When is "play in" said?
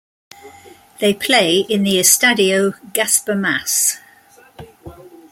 1.13-1.83